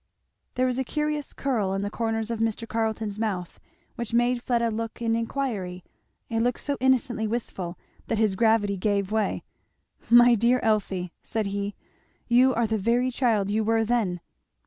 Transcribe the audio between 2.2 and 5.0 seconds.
of Mr. Carleton's mouth which made Fleda look